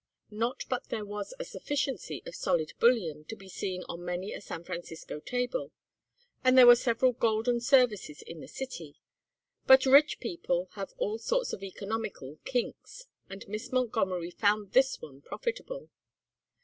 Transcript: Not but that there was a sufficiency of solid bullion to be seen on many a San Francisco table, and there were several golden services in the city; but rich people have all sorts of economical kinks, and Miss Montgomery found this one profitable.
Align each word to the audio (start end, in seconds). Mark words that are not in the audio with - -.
Not 0.31 0.63
but 0.67 0.85
that 0.85 0.89
there 0.89 1.05
was 1.05 1.31
a 1.39 1.45
sufficiency 1.45 2.23
of 2.25 2.33
solid 2.33 2.73
bullion 2.79 3.23
to 3.25 3.35
be 3.35 3.47
seen 3.47 3.83
on 3.87 4.03
many 4.03 4.33
a 4.33 4.41
San 4.41 4.63
Francisco 4.63 5.19
table, 5.19 5.71
and 6.43 6.57
there 6.57 6.65
were 6.65 6.75
several 6.75 7.11
golden 7.11 7.59
services 7.61 8.23
in 8.23 8.39
the 8.39 8.47
city; 8.47 8.95
but 9.67 9.85
rich 9.85 10.19
people 10.19 10.69
have 10.71 10.91
all 10.97 11.19
sorts 11.19 11.53
of 11.53 11.61
economical 11.61 12.39
kinks, 12.45 13.05
and 13.29 13.47
Miss 13.47 13.71
Montgomery 13.71 14.31
found 14.31 14.71
this 14.71 14.99
one 15.03 15.21
profitable. 15.21 15.91